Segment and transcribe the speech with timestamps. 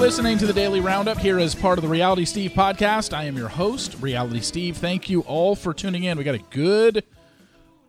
[0.00, 3.12] Listening to the Daily Roundup here as part of the Reality Steve podcast.
[3.12, 4.78] I am your host, Reality Steve.
[4.78, 6.16] Thank you all for tuning in.
[6.16, 7.04] We got a good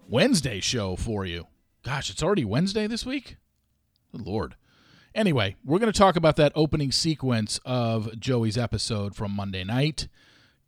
[0.10, 1.48] Wednesday show for you.
[1.84, 3.38] Gosh, it's already Wednesday this week?
[4.12, 4.56] Good Lord.
[5.16, 10.10] Anyway, we're going to talk about that opening sequence of Joey's episode from Monday night.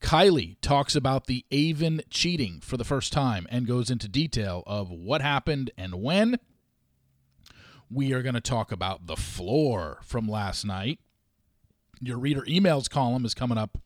[0.02, 4.90] Kylee talks about the Aven cheating for the first time and goes into detail of
[4.90, 6.40] what happened and when.
[7.92, 11.00] We are going to talk about the floor from last night.
[12.06, 13.78] Your reader emails column is coming up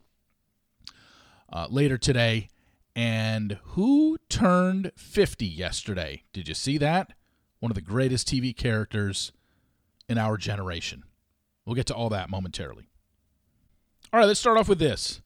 [1.51, 2.49] uh, later today.
[2.95, 6.23] And who turned 50 yesterday?
[6.33, 7.13] Did you see that?
[7.59, 9.31] One of the greatest TV characters
[10.09, 11.03] in our generation.
[11.65, 12.87] We'll get to all that momentarily.
[14.11, 15.21] All right, let's start off with this.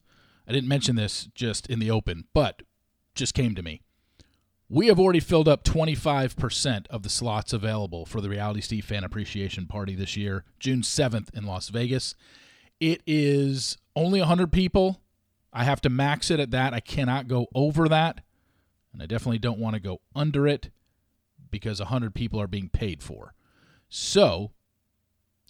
[0.46, 2.62] I didn't mention this just in the open, but
[3.14, 3.80] just came to me.
[4.68, 9.04] We have already filled up 25% of the slots available for the Reality Steve Fan
[9.04, 12.14] Appreciation Party this year, June 7th in Las Vegas.
[12.82, 15.00] It is only 100 people.
[15.52, 16.74] I have to max it at that.
[16.74, 18.24] I cannot go over that.
[18.92, 20.70] And I definitely don't want to go under it
[21.48, 23.34] because 100 people are being paid for.
[23.88, 24.50] So,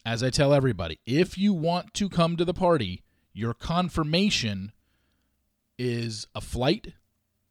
[0.05, 4.73] as I tell everybody, if you want to come to the party, your confirmation
[5.79, 6.89] is a flight,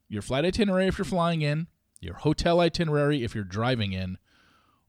[0.08, 1.66] your flight itinerary if you're flying in,
[2.00, 4.20] your hotel itinerary if you're driving in,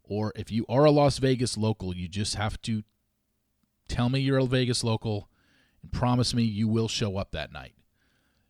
[0.03, 2.83] or if you are a Las Vegas local, you just have to
[3.93, 5.29] tell me you're a Vegas local
[5.83, 7.75] and promise me you will show up that night.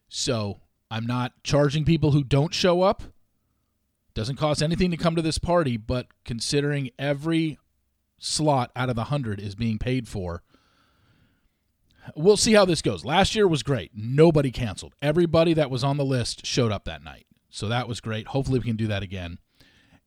[0.08, 3.02] So I'm not charging people who don't show up.
[4.14, 7.58] Doesn't cost anything to come to this party, but considering every
[8.18, 10.42] slot out of the 100 is being paid for,
[12.14, 13.04] we'll see how this goes.
[13.04, 13.90] Last year was great.
[13.94, 14.94] Nobody canceled.
[15.00, 17.26] Everybody that was on the list showed up that night.
[17.50, 18.28] So that was great.
[18.28, 19.38] Hopefully we can do that again.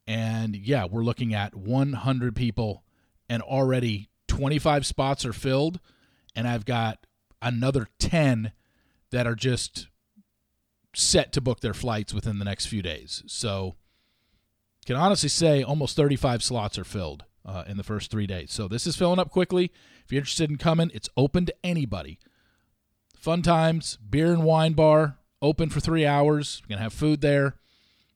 [0.07, 2.83] And yeah, we're looking at 100 people
[3.27, 5.79] and already 25 spots are filled
[6.35, 7.05] and I've got
[7.41, 8.51] another 10
[9.11, 9.87] that are just
[10.93, 13.23] set to book their flights within the next few days.
[13.27, 13.75] So
[14.85, 18.51] can honestly say almost 35 slots are filled uh, in the first three days.
[18.51, 19.71] So this is filling up quickly.
[20.03, 22.19] If you're interested in coming, it's open to anybody.
[23.17, 26.61] Fun times, beer and wine bar, open for three hours.
[26.63, 27.55] We're going to have food there.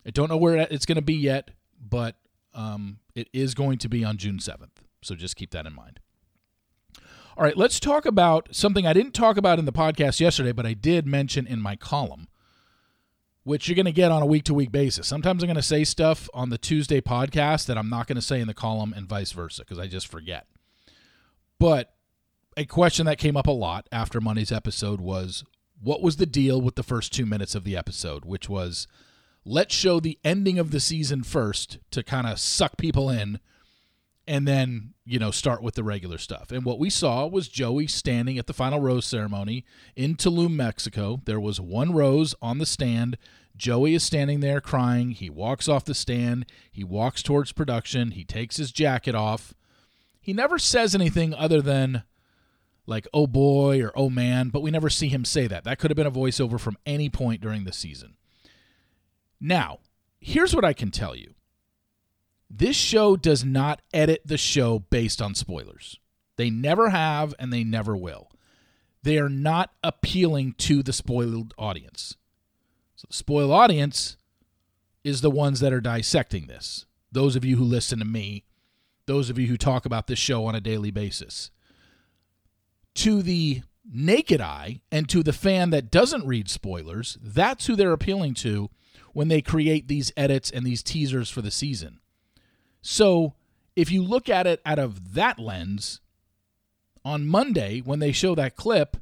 [0.05, 2.15] I don't know where it's going to be yet, but
[2.53, 4.83] um, it is going to be on June 7th.
[5.01, 5.99] So just keep that in mind.
[7.39, 10.65] All right, let's talk about something I didn't talk about in the podcast yesterday, but
[10.65, 12.27] I did mention in my column,
[13.43, 15.07] which you're going to get on a week to week basis.
[15.07, 18.21] Sometimes I'm going to say stuff on the Tuesday podcast that I'm not going to
[18.21, 20.47] say in the column and vice versa because I just forget.
[21.59, 21.93] But
[22.57, 25.45] a question that came up a lot after Monday's episode was
[25.81, 28.85] what was the deal with the first two minutes of the episode, which was
[29.45, 33.39] let's show the ending of the season first to kind of suck people in
[34.29, 36.51] and then you know start with the regular stuff.
[36.51, 41.19] And what we saw was joey standing at the final rose ceremony in tulum mexico.
[41.25, 43.17] There was one rose on the stand.
[43.57, 45.11] Joey is standing there crying.
[45.11, 46.45] He walks off the stand.
[46.71, 48.11] He walks towards production.
[48.11, 49.55] He takes his jacket off.
[50.21, 52.03] He never says anything other than
[52.85, 55.63] like oh boy or oh man but we never see him say that.
[55.63, 58.15] That could have been a voiceover from any point during the season.
[59.41, 59.79] Now
[60.21, 61.33] here's what i can tell you
[62.49, 65.99] this show does not edit the show based on spoilers.
[66.35, 68.31] They never have and they never will.
[69.03, 72.17] They are not appealing to the spoiled audience.
[72.95, 74.17] So the spoiled audience
[75.03, 76.85] is the ones that are dissecting this.
[77.11, 78.45] Those of you who listen to me,
[79.05, 81.51] those of you who talk about this show on a daily basis.
[82.95, 87.93] To the naked eye and to the fan that doesn't read spoilers, that's who they're
[87.93, 88.69] appealing to
[89.13, 91.98] when they create these edits and these teasers for the season.
[92.81, 93.33] So
[93.75, 96.01] if you look at it out of that lens,
[97.05, 98.97] on Monday, when they show that clip,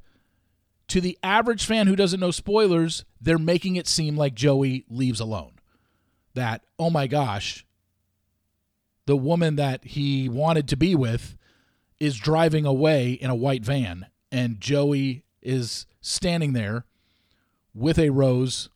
[0.88, 5.19] to the average fan who doesn't know spoilers, they're making it seem like Joey leaves
[5.19, 5.53] alone.
[6.33, 7.65] That, oh my gosh,
[9.06, 11.35] the woman that he wanted to be with
[12.00, 16.85] is driving away in a white van, and Joey is standing there
[17.73, 18.69] with a rose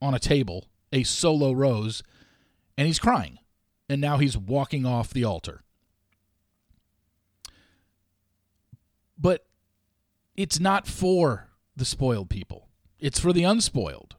[0.00, 2.02] on a table, a solo rose,
[2.76, 3.38] and he's crying
[3.88, 5.62] and now he's walking off the altar.
[9.18, 9.46] But
[10.36, 12.68] it's not for the spoiled people,
[12.98, 14.16] it's for the unspoiled.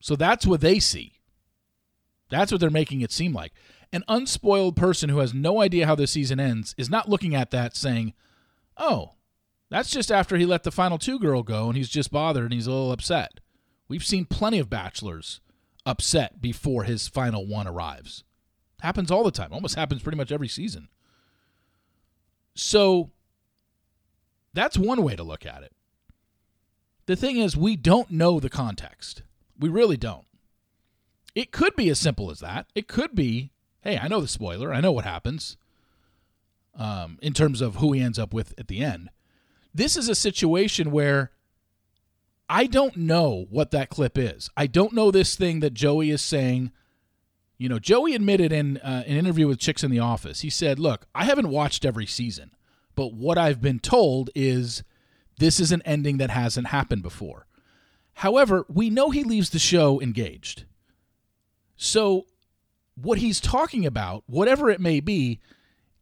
[0.00, 1.20] So that's what they see.
[2.28, 3.52] That's what they're making it seem like.
[3.92, 7.50] An unspoiled person who has no idea how the season ends is not looking at
[7.50, 8.14] that saying,
[8.78, 9.12] oh,
[9.70, 12.52] that's just after he let the final two girl go and he's just bothered and
[12.52, 13.40] he's a little upset.
[13.86, 15.40] We've seen plenty of bachelors
[15.84, 18.24] upset before his final one arrives.
[18.82, 19.52] Happens all the time.
[19.52, 20.88] Almost happens pretty much every season.
[22.54, 23.10] So
[24.54, 25.72] That's one way to look at it.
[27.06, 29.22] The thing is, we don't know the context.
[29.58, 30.26] We really don't.
[31.34, 32.66] It could be as simple as that.
[32.74, 33.50] It could be,
[33.80, 34.72] hey, I know the spoiler.
[34.72, 35.56] I know what happens
[36.76, 39.10] um, in terms of who he ends up with at the end.
[39.74, 41.32] This is a situation where
[42.48, 44.50] I don't know what that clip is.
[44.56, 46.70] I don't know this thing that Joey is saying.
[47.62, 50.80] You know, Joey admitted in uh, an interview with Chicks in the Office, he said,
[50.80, 52.50] Look, I haven't watched every season,
[52.96, 54.82] but what I've been told is
[55.38, 57.46] this is an ending that hasn't happened before.
[58.14, 60.64] However, we know he leaves the show engaged.
[61.76, 62.26] So,
[62.96, 65.38] what he's talking about, whatever it may be,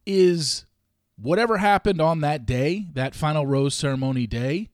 [0.03, 0.65] is
[1.15, 4.71] whatever happened on that day, that final rose ceremony day,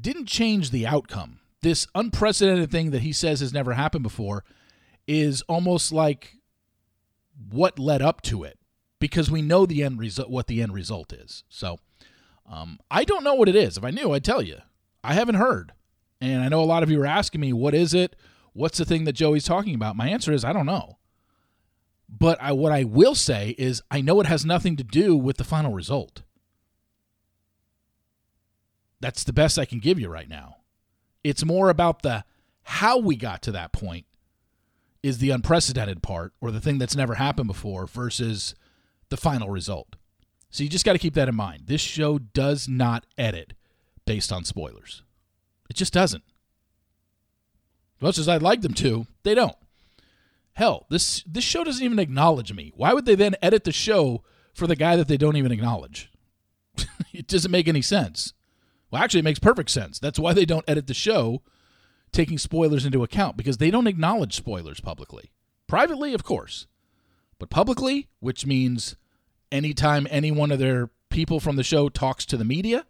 [0.00, 1.40] didn't change the outcome.
[1.60, 4.44] This unprecedented thing that he says has never happened before
[5.06, 6.36] is almost like
[7.50, 8.58] what led up to it
[8.98, 11.44] because we know the end result what the end result is.
[11.48, 11.78] So
[12.48, 13.76] um, I don't know what it is.
[13.76, 14.58] If I knew, I'd tell you.
[15.02, 15.72] I haven't heard.
[16.20, 18.14] And I know a lot of you are asking me, what is it?
[18.52, 19.96] What's the thing that Joey's talking about?
[19.96, 20.98] My answer is I don't know.
[22.08, 25.38] But I, what I will say is I know it has nothing to do with
[25.38, 26.22] the final result.
[29.00, 30.58] That's the best I can give you right now.
[31.24, 32.24] It's more about the
[32.64, 34.06] how we got to that point
[35.02, 38.54] is the unprecedented part or the thing that's never happened before versus
[39.08, 39.96] the final result.
[40.50, 41.62] So you just got to keep that in mind.
[41.66, 43.54] This show does not edit
[44.04, 45.02] based on spoilers.
[45.68, 46.24] It just doesn't.
[47.98, 49.56] As much as I'd like them to, they don't.
[50.54, 52.72] Hell, this this show doesn't even acknowledge me.
[52.76, 54.22] Why would they then edit the show
[54.52, 56.10] for the guy that they don't even acknowledge?
[57.12, 58.34] it doesn't make any sense.
[58.90, 59.98] Well, actually, it makes perfect sense.
[59.98, 61.42] That's why they don't edit the show
[62.12, 65.30] taking spoilers into account because they don't acknowledge spoilers publicly.
[65.66, 66.66] Privately, of course,
[67.38, 68.96] but publicly, which means
[69.50, 72.86] anytime any one of their people from the show talks to the media.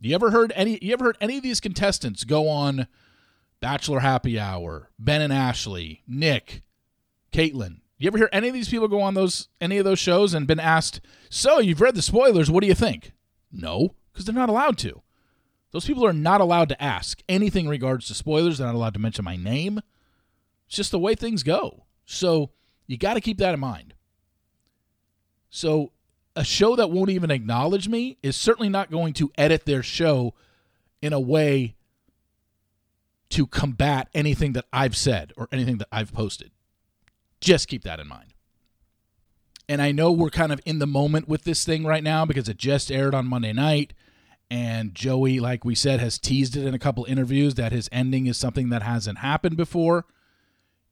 [0.00, 0.78] You ever heard any?
[0.82, 2.88] You ever heard any of these contestants go on
[3.60, 6.62] Bachelor Happy Hour, Ben and Ashley, Nick,
[7.32, 7.80] Kaitlyn?
[7.96, 10.46] You ever hear any of these people go on those any of those shows and
[10.46, 11.00] been asked,
[11.30, 12.50] "So you've read the spoilers?
[12.50, 13.12] What do you think?"
[13.50, 15.02] No, because they're not allowed to.
[15.74, 18.58] Those people are not allowed to ask anything regards to spoilers.
[18.58, 19.80] They're not allowed to mention my name.
[20.68, 21.82] It's just the way things go.
[22.06, 22.50] So
[22.86, 23.94] you got to keep that in mind.
[25.50, 25.90] So
[26.36, 30.34] a show that won't even acknowledge me is certainly not going to edit their show
[31.02, 31.74] in a way
[33.30, 36.52] to combat anything that I've said or anything that I've posted.
[37.40, 38.32] Just keep that in mind.
[39.68, 42.48] And I know we're kind of in the moment with this thing right now because
[42.48, 43.92] it just aired on Monday night
[44.50, 48.26] and Joey, like we said, has teased it in a couple interviews that his ending
[48.26, 50.04] is something that hasn't happened before.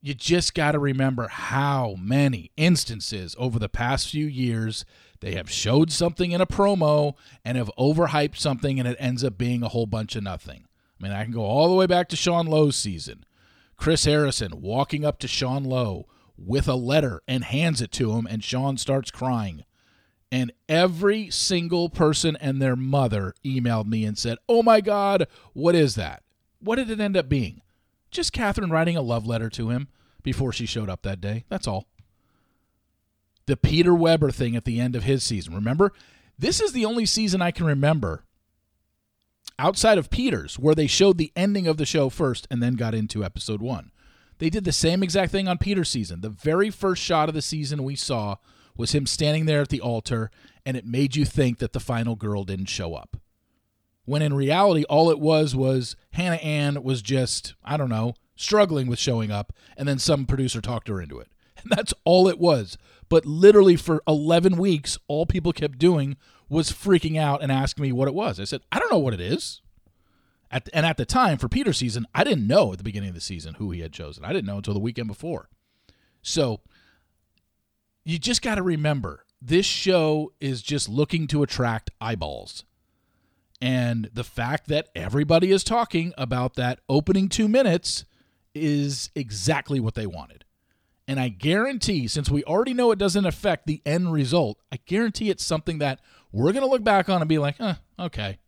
[0.00, 4.84] You just got to remember how many instances over the past few years
[5.20, 7.14] they have showed something in a promo
[7.44, 10.66] and have overhyped something and it ends up being a whole bunch of nothing.
[10.98, 13.24] I mean, I can go all the way back to Sean Lowe's season.
[13.76, 16.06] Chris Harrison walking up to Sean Lowe
[16.36, 19.64] with a letter and hands it to him, and Sean starts crying.
[20.32, 25.74] And every single person and their mother emailed me and said, Oh my God, what
[25.74, 26.22] is that?
[26.58, 27.60] What did it end up being?
[28.10, 29.88] Just Catherine writing a love letter to him
[30.22, 31.44] before she showed up that day.
[31.50, 31.86] That's all.
[33.44, 35.54] The Peter Weber thing at the end of his season.
[35.54, 35.92] Remember?
[36.38, 38.24] This is the only season I can remember
[39.58, 42.94] outside of Peter's where they showed the ending of the show first and then got
[42.94, 43.90] into episode one.
[44.38, 46.22] They did the same exact thing on Peter's season.
[46.22, 48.36] The very first shot of the season we saw
[48.76, 50.30] was him standing there at the altar,
[50.64, 53.16] and it made you think that the final girl didn't show up.
[54.04, 58.88] When in reality, all it was was Hannah Ann was just, I don't know, struggling
[58.88, 61.28] with showing up, and then some producer talked her into it.
[61.62, 62.76] And that's all it was.
[63.08, 66.16] But literally for 11 weeks, all people kept doing
[66.48, 68.40] was freaking out and asking me what it was.
[68.40, 69.60] I said, I don't know what it is.
[70.50, 73.14] At and at the time, for Peter's season, I didn't know at the beginning of
[73.14, 74.24] the season who he had chosen.
[74.24, 75.48] I didn't know until the weekend before.
[76.20, 76.60] So
[78.04, 82.64] you just got to remember this show is just looking to attract eyeballs.
[83.60, 88.04] And the fact that everybody is talking about that opening two minutes
[88.54, 90.44] is exactly what they wanted.
[91.06, 95.30] And I guarantee, since we already know it doesn't affect the end result, I guarantee
[95.30, 98.38] it's something that we're going to look back on and be like, eh, okay.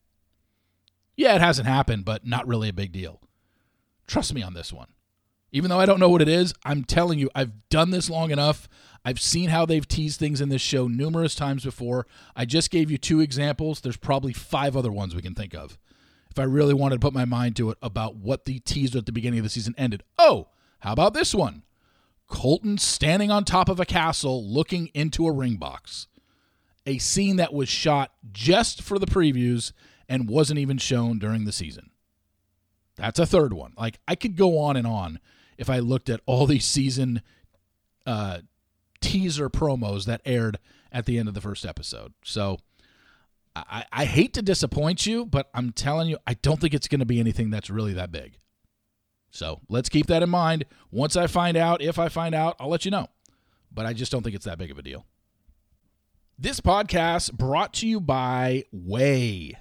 [1.17, 3.21] Yeah, it hasn't happened, but not really a big deal.
[4.07, 4.89] Trust me on this one.
[5.55, 8.33] Even though I don't know what it is, I'm telling you, I've done this long
[8.33, 8.69] enough.
[9.05, 12.09] I've seen how they've teased things in this show numerous times before.
[12.35, 13.81] I just gave you two examples.
[13.81, 15.79] There's probably five other ones we can think of.
[16.29, 19.07] If I really wanted to put my mind to it about what the teaser at
[19.07, 20.03] the beginning of the season ended.
[20.19, 20.49] Oh,
[20.81, 21.63] how about this one?
[22.27, 26.09] Colton standing on top of a castle looking into a ring box.
[26.87, 29.73] a scene that was shot just for the previews
[30.09, 31.91] and wasn't even shown during the season.
[32.97, 33.73] That's a third one.
[33.77, 35.19] Like I could go on and on
[35.59, 37.23] if I looked at all these season
[38.07, 38.39] uh,
[39.01, 40.59] teaser promos that aired
[40.93, 42.13] at the end of the first episode.
[42.25, 42.59] So
[43.57, 47.01] I, I hate to disappoint you, but I'm telling you, I don't think it's going
[47.01, 48.39] to be anything that's really that big.
[49.31, 50.65] So let's keep that in mind.
[50.91, 53.09] Once I find out, if I find out, I'll let you know.
[53.73, 55.05] But I just don't think it's that big of a deal.
[56.39, 59.55] This podcast brought to you by Ouai.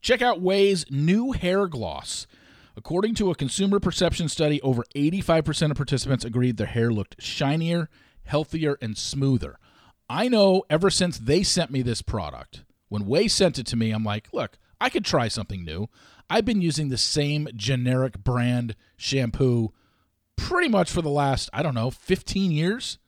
[0.00, 2.26] Check out Ouai's new hair gloss.
[2.76, 7.88] According to a consumer perception study, over 85% of participants agreed their hair looked shinier,
[8.24, 9.58] healthier, and smoother.
[10.08, 13.90] I know ever since they sent me this product, when Ouai sent it to me,
[13.90, 15.88] I'm like, look, I could try something new.
[16.28, 19.72] I've been using the same generic brand shampoo
[20.36, 22.98] pretty much for the last, I don't know, 15 years.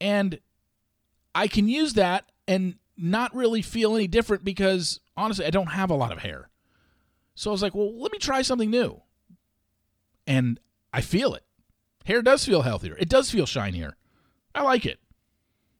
[0.00, 0.40] And
[1.34, 5.90] I can use that and not really feel any different because honestly, I don't have
[5.90, 6.48] a lot of hair.
[7.34, 9.02] So I was like, well, let me try something new.
[10.26, 10.60] And
[10.92, 11.44] I feel it.
[12.04, 12.96] Hair does feel healthier.
[12.98, 13.96] It does feel shinier.
[14.54, 14.98] I like it.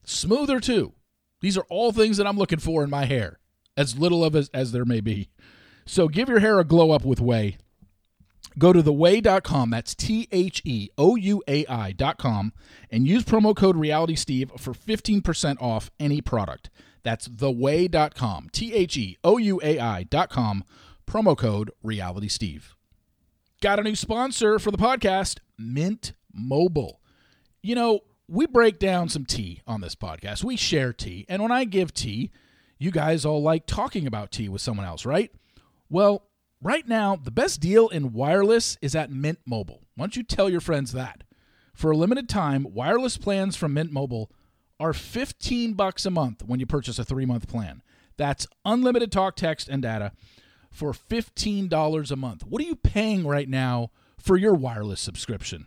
[0.04, 0.94] Smoother too.
[1.40, 3.38] These are all things that I'm looking for in my hair,
[3.76, 5.30] as little of as, as there may be.
[5.84, 7.56] So give your hair a glow up with Ouai.
[8.58, 12.52] Go to theouai.com, that's T H E O U A I.com,
[12.90, 16.70] and use promo code RealitySteve for 15% off any product.
[17.02, 20.64] That's theouai.com, T H E O U A I.com,
[21.06, 22.74] promo code RealitySteve.
[23.60, 27.00] Got a new sponsor for the podcast, Mint Mobile.
[27.62, 30.42] You know, we break down some tea on this podcast.
[30.42, 31.26] We share tea.
[31.28, 32.30] And when I give tea,
[32.78, 35.30] you guys all like talking about tea with someone else, right?
[35.88, 36.24] Well,
[36.60, 39.82] right now, the best deal in wireless is at Mint Mobile.
[39.94, 41.22] Why don't you tell your friends that?
[41.74, 44.30] For a limited time, wireless plans from Mint Mobile
[44.80, 47.82] are 15 bucks a month when you purchase a 3-month plan.
[48.16, 50.12] That's unlimited talk, text, and data
[50.72, 52.44] for $15 a month.
[52.46, 55.66] What are you paying right now for your wireless subscription?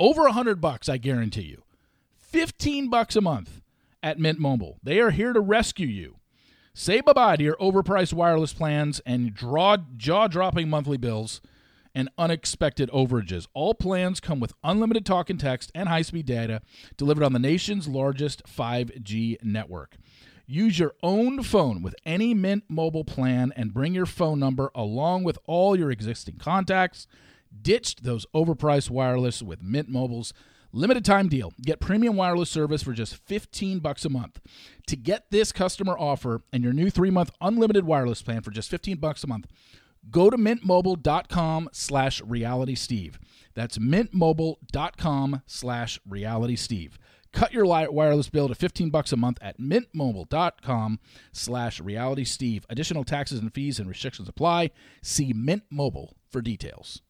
[0.00, 1.62] Over a 100 bucks, I guarantee you.
[2.16, 3.60] 15 bucks a month
[4.02, 4.78] at Mint Mobile.
[4.82, 6.16] They are here to rescue you.
[6.74, 11.42] Say bye-bye to your overpriced wireless plans and draw jaw-dropping monthly bills
[11.94, 13.46] and unexpected overages.
[13.52, 16.62] All plans come with unlimited talk and text and high-speed data
[16.96, 19.98] delivered on the nation's largest 5G network.
[20.46, 25.24] Use your own phone with any Mint mobile plan and bring your phone number along
[25.24, 27.06] with all your existing contacts.
[27.60, 30.32] Ditch those overpriced wireless with Mint Mobile's
[30.72, 31.52] limited time deal.
[31.62, 34.40] Get premium wireless service for just 15 bucks a month.
[34.88, 38.96] To get this customer offer and your new 3-month unlimited wireless plan for just 15
[38.96, 39.46] bucks a month,
[40.10, 43.14] go to mintmobile.com slash realitysteve.
[43.54, 46.92] That's mintmobile.com slash realitysteve.
[47.32, 51.00] Cut your wireless bill to 15 bucks a month at mintmobile.com
[51.32, 52.64] slash realitysteve.
[52.68, 54.70] Additional taxes and fees and restrictions apply.
[55.00, 57.00] See Mint Mobile for details.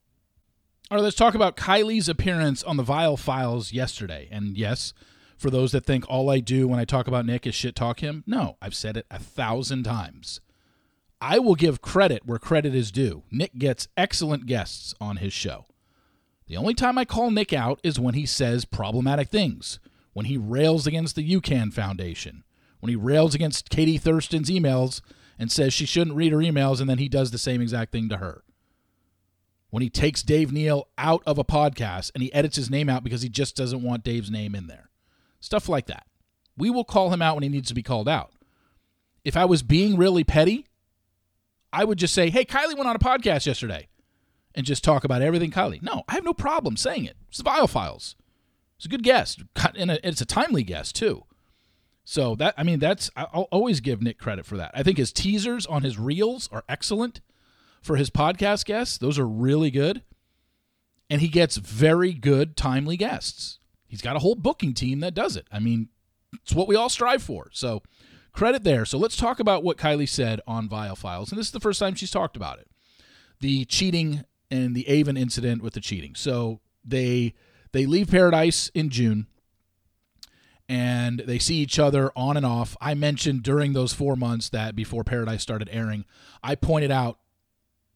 [0.90, 4.28] All right, let's talk about Kylee's appearance on the Viall Files yesterday.
[4.30, 4.92] And yes,
[5.36, 8.00] for those that think all I do when I talk about Nick is shit talk
[8.00, 10.40] him, no, I've said it a thousand times.
[11.20, 13.22] I will give credit where credit is due.
[13.30, 15.66] Nick gets excellent guests on his show.
[16.46, 19.80] The only time I call Nick out is when he says problematic things
[20.12, 22.44] when he rails against the UCAN Foundation,
[22.80, 25.00] when he rails against Katie Thurston's emails
[25.38, 28.08] and says she shouldn't read her emails, and then he does the same exact thing
[28.08, 28.42] to her.
[29.70, 33.02] When he takes Dave Neal out of a podcast and he edits his name out
[33.02, 34.90] because he just doesn't want Dave's name in there.
[35.40, 36.06] Stuff like that.
[36.58, 38.32] We will call him out when he needs to be called out.
[39.24, 40.66] If I was being really petty,
[41.72, 43.88] I would just say, hey, Kylee went on a podcast yesterday
[44.54, 45.82] and just talk about everything Kylee.
[45.82, 47.16] No, I have no problem saying it.
[47.28, 48.14] It's the Viall Files.
[48.82, 49.36] It's a good guess,
[49.78, 51.22] and it's a timely guess too.
[52.02, 54.72] So that I mean, that's I'll always give Nick credit for that.
[54.74, 57.20] I think his teasers on his reels are excellent
[57.80, 58.98] for his podcast guests.
[58.98, 60.02] Those are really good,
[61.08, 63.60] and he gets very good, timely guests.
[63.86, 65.46] He's got a whole booking team that does it.
[65.52, 65.88] I mean,
[66.42, 67.50] it's what we all strive for.
[67.52, 67.84] So
[68.32, 68.84] credit there.
[68.84, 71.78] So let's talk about what Kylee said on Viall Files, and this is the first
[71.78, 72.66] time she's talked about it.
[73.38, 76.16] The cheating and the Aven incident with the cheating.
[76.16, 77.34] So they
[77.72, 79.26] they leave Paradise in June
[80.68, 82.76] and they see each other on and off.
[82.80, 86.04] I mentioned during those four months that before Paradise started airing,
[86.42, 87.18] I pointed out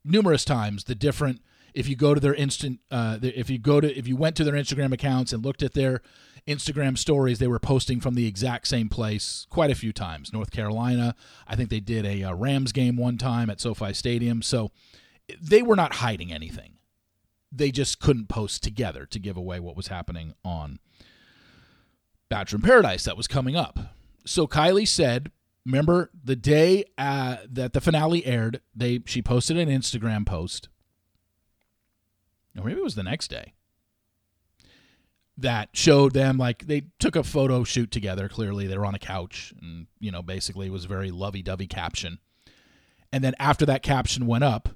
[0.05, 1.41] numerous times the different.
[1.75, 4.45] If you go to their instant, uh, if you go to, if you went to
[4.45, 6.01] their Instagram accounts and looked at their
[6.49, 10.33] Instagram stories, they were posting from the exact same place quite a few times.
[10.33, 11.15] North Carolina,
[11.47, 14.71] I think they did a, a Rams game one time at SoFi Stadium, so
[15.41, 16.77] they were not hiding anything
[17.57, 20.79] they just couldn't post together to give away what was happening on
[22.29, 23.79] Bachelor in Paradise that was coming up.
[24.25, 25.31] so Kylee said,
[25.65, 30.69] remember the day uh, that the finale aired, they she posted an Instagram post.
[32.57, 33.53] Or maybe it was the next day.
[35.37, 38.29] That showed them like they took a photo shoot together.
[38.29, 41.67] Clearly, they were on a couch, and you know, basically, it was a very lovey-dovey
[41.67, 42.19] caption.
[43.13, 44.71] And then after that caption went up,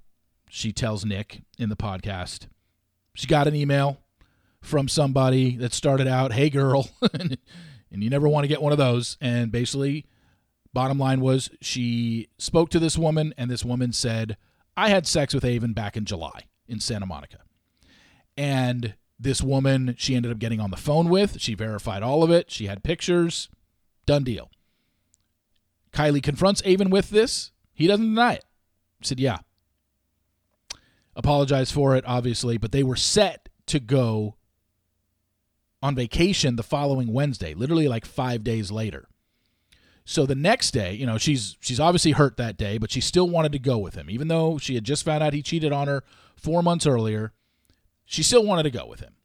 [0.51, 2.49] she tells Nick in the podcast,
[3.21, 3.99] she got an email
[4.63, 7.37] from somebody that started out, "Hey, girl," and
[7.91, 9.19] you never want to get one of those.
[9.21, 10.07] And basically,
[10.73, 14.39] bottom line was she spoke to this woman, and this woman said,
[14.75, 17.41] "I had sex with Aven back in July in Santa Monica,"
[18.39, 21.43] and this woman she ended up getting on the phone with.
[21.43, 22.51] She verified all of it.
[22.51, 23.51] She had pictures.
[24.07, 24.51] Done deal.
[25.93, 27.53] Kylee confronts Aven with this.
[27.75, 28.45] He doesn't deny it.
[29.03, 29.41] Said, "Yeah."
[31.21, 34.37] Apologized for it, obviously, but they were set to go
[35.83, 39.07] on vacation the following Wednesday, literally like five days later.
[40.07, 43.29] So the next day, you know, she's she's obviously hurt that day, but she still
[43.29, 45.89] wanted to go with him, even though she had just found out he cheated on
[45.89, 46.05] her
[46.37, 47.35] four months earlier.
[48.07, 49.17] She still wanted to go with him.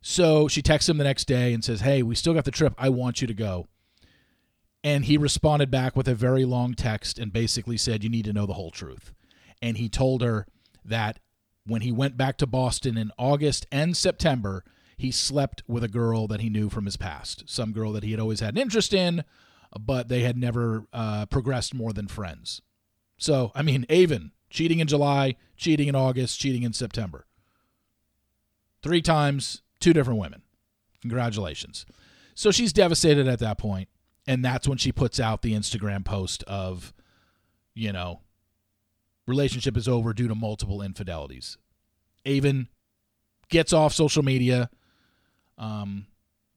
[0.00, 2.72] So she texts him the next day and says, Hey, we still got the trip.
[2.78, 3.66] I want you to go.
[4.84, 8.32] And he responded back with a very long text and basically said, You need to
[8.32, 9.12] know the whole truth.
[9.60, 10.46] And he told her
[10.84, 11.18] that
[11.66, 14.64] when he went back to Boston in August and September,
[14.96, 18.10] he slept with a girl that he knew from his past, some girl that he
[18.10, 19.24] had always had an interest in,
[19.80, 22.60] but they had never uh, progressed more than friends.
[23.16, 27.26] So, I mean, Aven, cheating in July, cheating in August, cheating in September.
[28.82, 30.42] Three times, two different women.
[31.00, 31.86] Congratulations.
[32.34, 33.88] So she's devastated at that point,
[34.26, 36.92] and that's when she puts out the Instagram post of,
[37.74, 38.21] you know,
[39.26, 41.58] relationship is over due to multiple infidelities.
[42.26, 42.68] Aven
[43.48, 44.70] gets off social media,
[45.58, 46.06] um,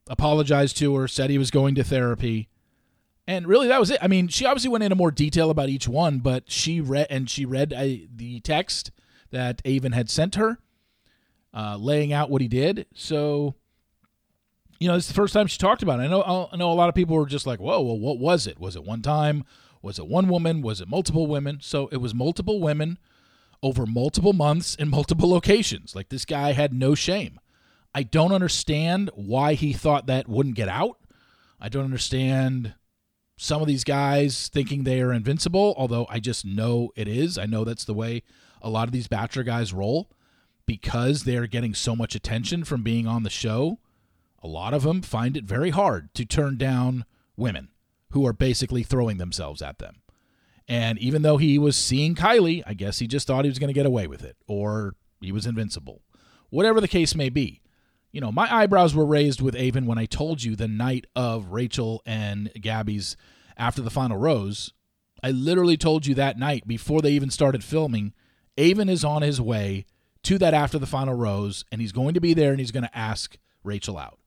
[0.07, 2.49] apologized to her, said he was going to therapy.
[3.27, 3.99] And really, that was it.
[4.01, 7.29] I mean, she obviously went into more detail about each one, but she read and
[7.29, 8.91] she read uh, the text
[9.31, 10.59] that Aven had sent her,
[11.53, 12.85] uh, laying out what he did.
[12.93, 13.55] So,
[14.79, 16.03] you know, it's the first time she talked about it.
[16.03, 18.45] I know, I know, a lot of people were just like, "Whoa, well, what was
[18.45, 18.59] it?
[18.59, 19.43] Was it one time?
[19.85, 20.61] Was it one woman?
[20.63, 22.97] Was it multiple women?" So it was multiple women
[23.61, 25.95] over multiple months in multiple locations.
[25.95, 27.39] Like this guy had no shame.
[27.93, 30.97] I don't understand why he thought that wouldn't get out.
[31.61, 32.73] I don't understand
[33.37, 37.37] some of these guys thinking they are invincible, although I just know it is.
[37.37, 38.23] I know that's the way
[38.61, 40.09] a lot of these Bachelor guys roll
[40.65, 43.79] because they're getting so much attention from being on the show.
[44.41, 47.05] A lot of them find it very hard to turn down
[47.37, 47.69] women
[48.11, 50.01] who are basically throwing themselves at them.
[50.67, 53.67] And even though he was seeing Kylee, I guess he just thought he was going
[53.69, 56.01] to get away with it or he was invincible.
[56.49, 57.61] Whatever the case may be,
[58.11, 61.49] you know, my eyebrows were raised with Aven when I told you the night of
[61.49, 63.17] Rachel and Gabby's
[63.57, 64.73] after the final rose.
[65.21, 68.13] I literally told you that night before they even started filming,
[68.57, 69.85] Aven is on his way
[70.23, 72.85] to that after the final rose, and he's going to be there and he's going
[72.85, 74.19] to ask Rachel out.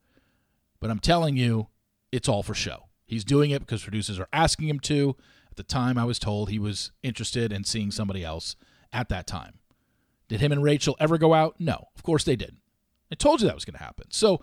[0.80, 1.68] But I'm telling you,
[2.12, 2.87] it's all for show.
[3.08, 5.16] He's doing it because producers are asking him to.
[5.50, 8.54] At the time, I was told he was interested in seeing somebody else
[8.92, 9.58] at that time.
[10.28, 11.56] Did him and Rachel ever go out?
[11.58, 12.60] No, of course they didn't.
[13.10, 14.08] I told you that was going to happen.
[14.10, 14.42] So,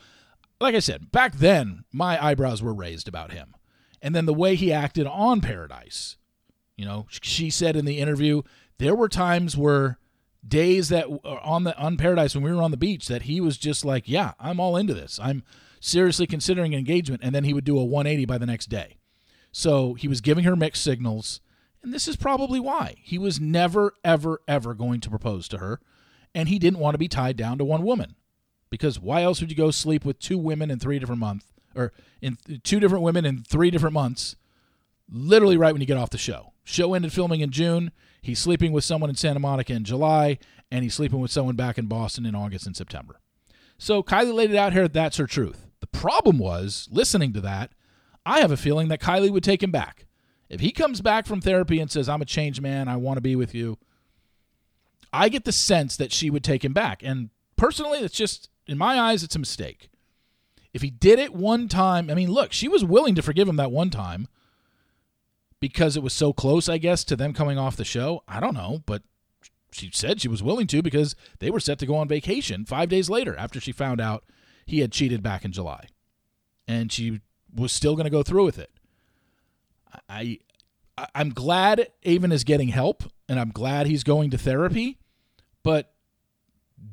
[0.59, 3.53] like I said, back then, my eyebrows were raised about him.
[4.01, 6.17] And then the way he acted on Paradise,
[6.75, 8.41] you know, she said in the interview,
[8.79, 9.99] there were times where
[10.47, 13.39] days that uh, on the on Paradise when we were on the beach that he
[13.39, 15.19] was just like, yeah, I'm all into this.
[15.21, 15.43] I'm
[15.85, 18.97] seriously considering engagement and then he would do a 180 by the next day.
[19.51, 21.39] So, he was giving her mixed signals,
[21.81, 22.95] and this is probably why.
[23.01, 25.79] He was never ever ever going to propose to her,
[26.33, 28.15] and he didn't want to be tied down to one woman
[28.69, 31.45] because why else would you go sleep with two women in three different months
[31.75, 34.35] or in two different women in three different months
[35.09, 38.71] literally right when you get off the show show ended filming in june he's sleeping
[38.71, 40.37] with someone in santa monica in july
[40.71, 43.19] and he's sleeping with someone back in boston in august and september
[43.77, 45.64] so kylee laid it out here that's her truth
[46.05, 47.71] problem was listening to that
[48.25, 50.05] i have a feeling that kylee would take him back
[50.49, 53.21] if he comes back from therapy and says i'm a changed man i want to
[53.21, 53.77] be with you
[55.11, 58.77] i get the sense that she would take him back and personally it's just in
[58.77, 59.89] my eyes, it's a mistake.
[60.73, 63.55] If he did it one time, I mean, look, she was willing to forgive him
[63.57, 64.27] that one time
[65.59, 68.23] because it was so close, I guess, to them coming off the show.
[68.27, 69.03] I don't know, but
[69.71, 72.89] she said she was willing to because they were set to go on vacation five
[72.89, 74.25] days later after she found out
[74.65, 75.87] he had cheated back in July.
[76.67, 77.21] And she
[77.53, 78.71] was still going to go through with it.
[80.09, 80.39] I,
[80.97, 84.97] I I'm glad Aven is getting help and I'm glad he's going to therapy,
[85.63, 85.93] but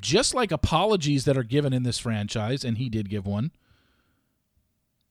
[0.00, 3.52] just like apologies that are given in this franchise, and he did give one,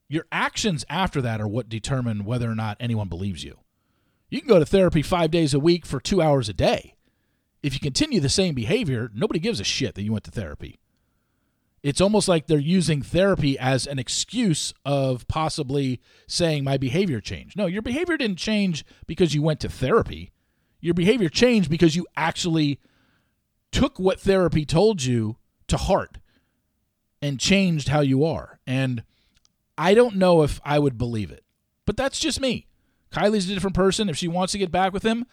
[0.07, 3.59] Your actions after that are what determine whether or not anyone believes you.
[4.29, 6.95] You can go to therapy five days a week for two hours a day.
[7.61, 10.79] If you continue the same behavior, nobody gives a shit that you went to therapy.
[11.83, 17.57] It's almost like they're using therapy as an excuse of possibly saying my behavior changed.
[17.57, 20.31] No, your behavior didn't change because you went to therapy.
[20.79, 22.79] Your behavior changed because you actually
[23.71, 26.19] took what therapy told you to heart
[27.21, 28.59] and changed how you are.
[28.67, 29.03] And
[29.77, 31.43] I don't know if I would believe it,
[31.85, 32.67] but that's just me.
[33.11, 34.09] Kylee's a different person.
[34.09, 35.25] If she wants to get back with him,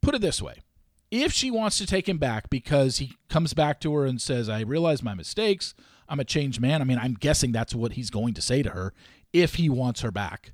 [0.00, 0.62] put it this way.
[1.16, 4.48] If she wants to take him back because he comes back to her and says,
[4.48, 5.72] I realize my mistakes,
[6.08, 6.80] I'm a changed man.
[6.80, 8.92] I mean, I'm guessing that's what he's going to say to her
[9.32, 10.50] if he wants her back.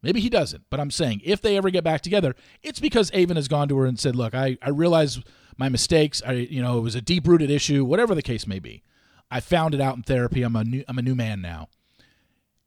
[0.00, 3.34] Maybe he doesn't, but I'm saying if they ever get back together, it's because Aven
[3.34, 5.18] has gone to her and said, Look, I, I realize
[5.58, 6.22] my mistakes.
[6.24, 8.84] I you know, it was a deep rooted issue, whatever the case may be.
[9.28, 10.42] I found it out in therapy.
[10.42, 11.68] I'm a new I'm a new man now.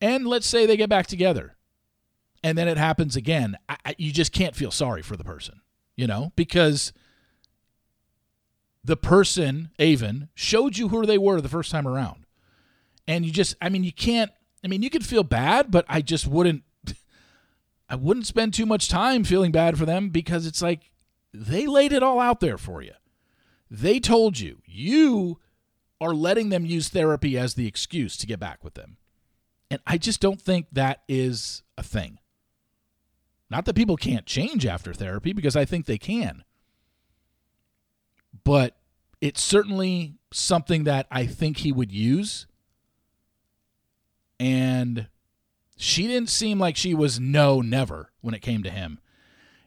[0.02, 1.56] And let's say they get back together
[2.44, 5.62] and then it happens again, I, I, you just can't feel sorry for the person,
[5.96, 6.92] you know, because
[8.84, 12.26] the person, Aven, showed you who they were the first time around.
[13.08, 14.32] And you just, I mean, you can't,
[14.64, 16.64] I mean, you could feel bad, but I just wouldn't,
[17.90, 20.92] I wouldn't spend too much time feeling bad for them because it's like
[21.34, 22.94] they laid it all out there for you.
[23.70, 25.40] They told you, you
[26.00, 28.98] are letting them use therapy as the excuse to get back with them.
[29.72, 32.20] And I just don't think that is a thing.
[33.50, 36.44] Not that people can't change after therapy, because I think they can.
[38.44, 38.76] But
[39.22, 42.46] it's certainly something that I think he would use.
[44.40, 45.08] And
[45.78, 49.00] she didn't seem like she was no, never when it came to him.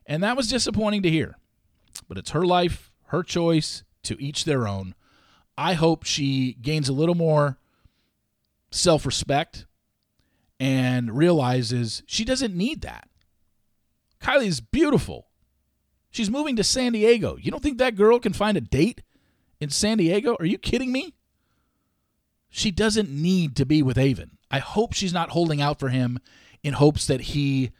[0.04, 1.36] And that was disappointing to hear.
[2.08, 4.94] But it's her life, her choice, to each their own.
[5.58, 7.58] I hope she gains a little more
[8.70, 9.66] self respect
[10.60, 13.08] and realizes she doesn't need that.
[14.20, 15.25] Kylee is beautiful.
[16.10, 17.36] She's moving to San Diego.
[17.36, 19.02] You don't think that girl can find a date
[19.60, 20.36] in San Diego?
[20.38, 21.14] Are you kidding me?
[22.48, 24.38] She doesn't need to be with Aven.
[24.50, 26.18] I hope she's not holding out for him
[26.62, 27.72] in hopes that he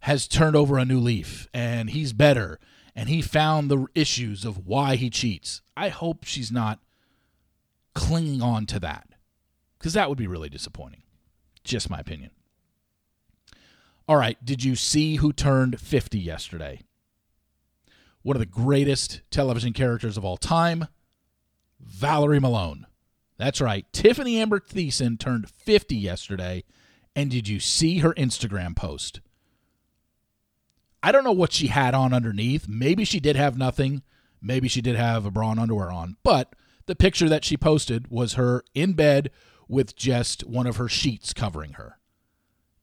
[0.00, 2.58] has turned over a new leaf and he's better
[2.94, 5.62] and he found the issues of why he cheats.
[5.76, 6.80] I hope she's not
[7.94, 9.08] clinging on to that
[9.78, 11.02] because that would be really disappointing.
[11.64, 12.30] Just my opinion.
[14.08, 16.82] All right, did you see who turned 50 yesterday?
[18.22, 20.88] One of the greatest television characters of all time,
[21.80, 22.86] Valerie Malone.
[23.38, 26.64] That's right, Tiffany Amber Thiessen turned 50 yesterday.
[27.16, 29.20] And did you see her Instagram post?
[31.02, 32.68] I don't know what she had on underneath.
[32.68, 34.02] Maybe she did have nothing.
[34.42, 36.16] Maybe she did have a bra and underwear on.
[36.22, 36.54] But
[36.86, 39.30] the picture that she posted was her in bed
[39.68, 41.98] with just one of her sheets covering her.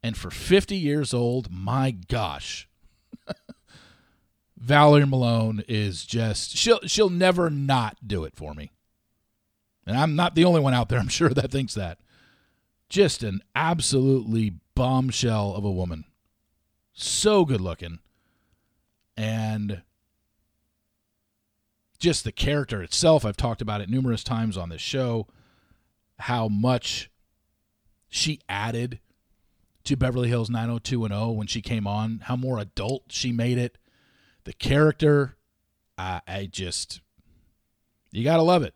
[0.02, 2.68] And for 50 years old, my gosh.
[4.58, 8.72] Valerie Malone is just she'll she'll never not do it for me.
[9.86, 12.00] And I'm not the only one out there, I'm sure, that thinks that.
[12.90, 16.06] Just an absolutely bombshell of a woman.
[16.94, 18.00] So good looking.
[19.16, 19.82] And
[22.00, 25.28] just the character itself, I've talked about it numerous times on this show,
[26.20, 27.10] how much
[28.10, 29.00] she added
[29.86, 33.78] to Beverly Hills 90210 when she came on, how more adult she made it.
[34.48, 35.36] The character,
[35.98, 37.02] I, I just,
[38.14, 38.74] you got to love it.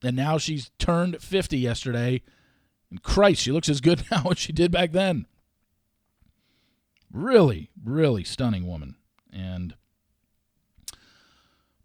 [0.00, 2.22] And now she's turned 50 yesterday.
[2.88, 5.26] And Christ, she looks as good now as she did back then.
[7.12, 8.94] Really, really stunning woman.
[9.32, 9.74] And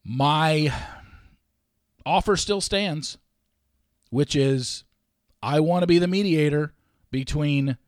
[0.04, 0.72] my
[2.06, 3.18] offer still stands,
[4.12, 4.84] which is
[5.42, 6.72] I want to be the mediator
[7.10, 7.80] between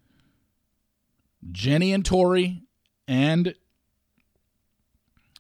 [1.52, 2.64] Jennie and Tori
[3.08, 3.54] and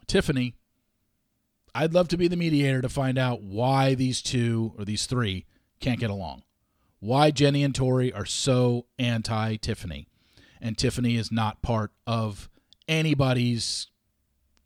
[0.07, 0.55] Tiffany.
[1.73, 5.45] I'd love to be the mediator to find out why these two or these three
[5.79, 6.43] can't get along.
[6.99, 10.07] Why Jennie and Tori are so anti Tiffany.
[10.61, 12.49] And Tiffany is not part of
[12.87, 13.87] anybody's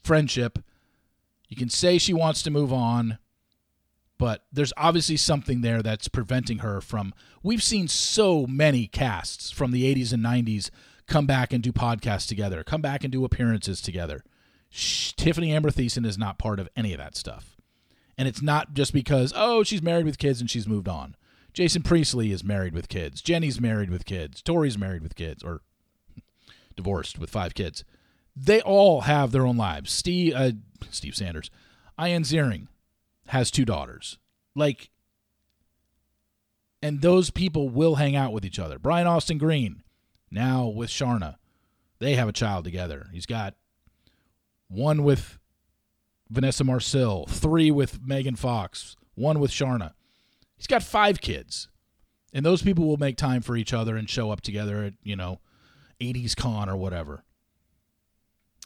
[0.04, 0.60] friendship.
[1.48, 3.18] You can say she wants to move on,
[4.18, 7.14] but there's obviously something there that's preventing her from.
[7.42, 10.70] We've seen so many casts from the 80s and 90s
[11.08, 14.24] come back and do podcasts together, come back and do appearances together.
[14.70, 17.58] Shh, Tiffany Amber Thiessen is not part of any of that stuff.
[18.18, 21.16] And it's not just because, oh, she's married with kids and she's moved on.
[21.54, 23.22] Jason Priestley is married with kids.
[23.22, 24.42] Jennie's married with kids.
[24.42, 25.62] Tori's married with kids or
[26.76, 27.84] divorced with five kids.
[28.36, 29.92] They all have their own lives.
[29.92, 30.52] Steve, uh,
[30.92, 31.50] Steve Sanders,
[32.00, 32.68] Ian Ziering
[33.28, 34.18] has two daughters.
[34.56, 34.90] Like,
[36.82, 38.80] and those people will hang out with each other.
[38.80, 39.84] Brian Austin Green
[40.32, 41.36] Now with Sharna,
[42.00, 43.08] they have a child together.
[43.12, 43.56] He's got
[44.70, 45.38] one with
[46.30, 49.94] Vanessa Marcil, three with Megan Fox, one with Sharna.
[50.56, 51.68] He's got five kids.
[52.32, 55.16] And those people will make time for each other and show up together at, you
[55.16, 55.40] know,
[56.00, 57.24] 80s con or whatever.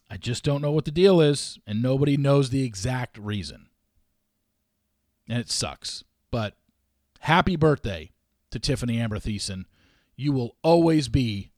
[0.09, 3.67] I just don't know what the deal is, and nobody knows the exact reason.
[5.27, 6.03] And it sucks.
[6.29, 6.55] But
[7.21, 8.11] happy birthday
[8.51, 9.63] to Tiffany Amber Thiessen.
[10.15, 11.51] You will always be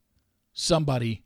[0.54, 1.24] somebody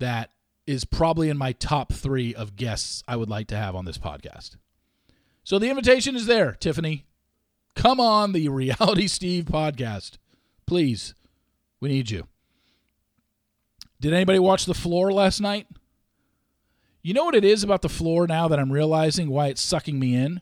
[0.00, 0.30] that
[0.66, 3.98] is probably in my top three of guests I would like to have on this
[3.98, 4.56] podcast.
[5.44, 7.04] So the invitation is there, Tiffany.
[7.74, 10.18] Come on the Reality Steve podcast.
[10.66, 11.14] Please.
[11.80, 12.28] We need you.
[14.00, 15.66] Did anybody watch the floor last night?
[17.02, 19.98] You know what it is about the floor now that I'm realizing why it's sucking
[19.98, 20.40] me in?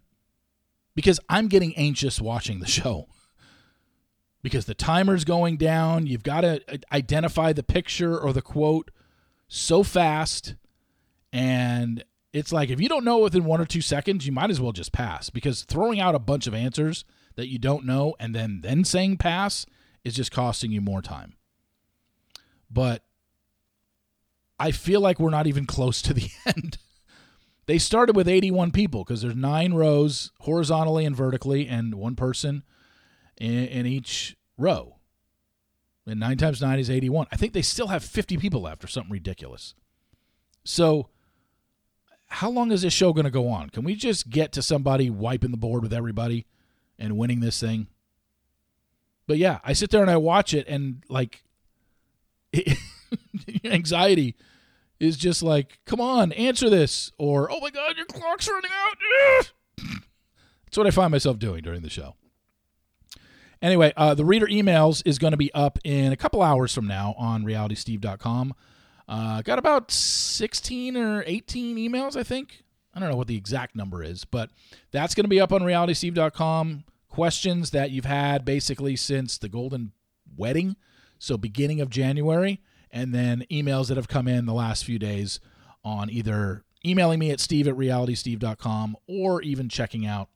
[0.95, 3.09] Because I'm getting anxious watching the show.
[4.43, 6.07] Because the timer's going down.
[6.07, 8.91] You've got to uh, identify the picture or the quote
[9.51, 10.55] so fast.
[11.33, 14.61] And it's like if you don't know within one or two seconds, you might as
[14.61, 15.29] well just pass.
[15.29, 19.19] Because throwing out a bunch of answers that you don't know and then then saying
[19.19, 19.67] pass
[20.05, 21.35] is just costing you more time.
[22.71, 23.05] But
[24.59, 26.79] I feel like we're not even close to the end.
[27.67, 32.63] they started with 81 people because there's nine rows horizontally and vertically, and one person
[33.37, 35.00] in, in each row.
[36.07, 37.27] And nine times nine is 81.
[37.31, 39.75] I think they still have 50 people left or something ridiculous.
[40.65, 41.09] So,
[42.29, 43.71] how long is this show going to go on?
[43.71, 46.47] Can we just get to somebody wiping the board with everybody
[46.99, 47.89] and winning this thing?
[49.27, 51.45] But yeah, I sit there and I watch it, and like,
[53.65, 54.37] anxiety
[54.99, 58.97] is just like, come on, answer this, or oh my god, your clock's running out.
[60.65, 62.15] That's what I find myself doing during the show.
[63.63, 66.87] Anyway, uh, the reader emails is going to be up in a couple hours from
[66.87, 68.55] now on realitysteve.com.
[69.09, 72.65] Uh, got about 16 or 18 emails, I think.
[72.95, 74.51] I don't know what the exact number is, but
[74.91, 76.85] that's going to be up on realitysteve.com.
[77.09, 79.93] Questions that you've had basically since the Golden
[80.37, 80.77] Wedding,
[81.19, 85.41] so beginning of January and then emails that have come in the last few days
[85.85, 90.29] on either emailing me at steve at realitysteve.com or even checking out,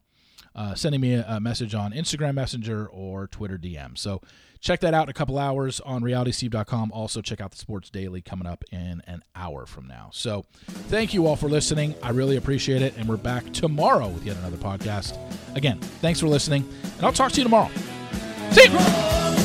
[0.55, 3.99] uh, sending me a, a, message on Instagram Messenger or Twitter DM.
[3.99, 4.21] So
[4.61, 6.93] check that out in a couple hours on realitysteve.com.
[6.93, 10.11] Also, check out the Sports Daily coming up in an hour from now.
[10.13, 10.45] So
[10.89, 11.95] thank you all for listening.
[12.03, 12.97] I really appreciate it.
[12.97, 15.19] And we're back tomorrow with yet another podcast.
[15.57, 17.71] Again, thanks for listening, and I'll talk to you tomorrow.
[18.53, 19.44] See you.